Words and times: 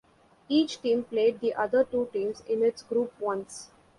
Each 0.49 0.81
team 0.81 1.03
played 1.03 1.41
the 1.41 1.53
other 1.53 1.83
two 1.83 2.09
teams 2.11 2.41
in 2.47 2.63
its 2.63 2.81
group 2.81 3.13
once. 3.19 3.69